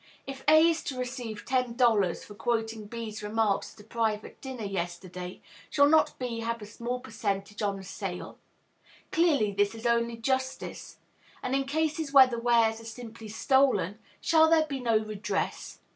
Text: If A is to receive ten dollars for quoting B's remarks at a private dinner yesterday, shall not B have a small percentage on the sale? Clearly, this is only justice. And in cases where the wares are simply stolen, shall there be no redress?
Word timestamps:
If 0.25 0.43
A 0.47 0.67
is 0.67 0.81
to 0.85 0.97
receive 0.97 1.45
ten 1.45 1.75
dollars 1.75 2.23
for 2.23 2.33
quoting 2.33 2.87
B's 2.87 3.21
remarks 3.21 3.75
at 3.75 3.81
a 3.81 3.83
private 3.87 4.41
dinner 4.41 4.63
yesterday, 4.63 5.43
shall 5.69 5.85
not 5.87 6.17
B 6.17 6.39
have 6.39 6.59
a 6.59 6.65
small 6.65 6.99
percentage 6.99 7.61
on 7.61 7.77
the 7.77 7.83
sale? 7.83 8.39
Clearly, 9.11 9.51
this 9.51 9.75
is 9.75 9.85
only 9.85 10.17
justice. 10.17 10.97
And 11.43 11.53
in 11.53 11.65
cases 11.65 12.11
where 12.11 12.25
the 12.25 12.39
wares 12.39 12.81
are 12.81 12.85
simply 12.85 13.27
stolen, 13.27 13.99
shall 14.19 14.49
there 14.49 14.65
be 14.65 14.79
no 14.79 14.97
redress? 14.97 15.77